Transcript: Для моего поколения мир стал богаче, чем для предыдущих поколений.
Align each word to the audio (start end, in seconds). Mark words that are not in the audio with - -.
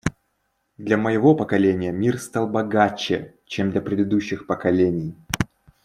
Для 0.79 0.97
моего 0.97 1.35
поколения 1.35 1.91
мир 1.91 2.17
стал 2.17 2.47
богаче, 2.49 3.35
чем 3.45 3.69
для 3.69 3.81
предыдущих 3.81 4.47
поколений. 4.47 5.15